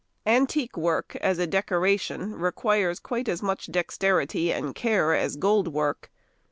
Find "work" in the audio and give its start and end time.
0.77-1.15, 5.67-6.09